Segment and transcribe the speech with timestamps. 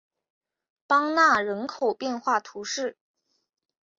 [0.87, 2.97] 邦讷人口变化图示